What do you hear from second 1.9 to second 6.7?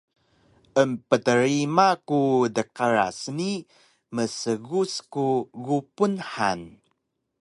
ku dqras ni msgus ku gupun han